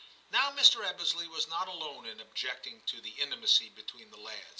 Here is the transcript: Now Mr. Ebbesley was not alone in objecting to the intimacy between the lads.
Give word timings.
Now 0.31 0.49
Mr. 0.49 0.83
Ebbesley 0.83 1.27
was 1.27 1.47
not 1.47 1.67
alone 1.67 2.07
in 2.07 2.19
objecting 2.19 2.81
to 2.87 3.01
the 3.01 3.19
intimacy 3.21 3.69
between 3.69 4.09
the 4.09 4.17
lads. 4.17 4.47